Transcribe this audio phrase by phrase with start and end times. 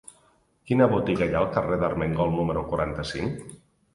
[0.69, 3.45] Quina botiga hi ha al carrer d'Armengol número quaranta-cinc?